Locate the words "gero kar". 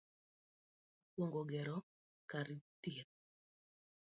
1.51-2.47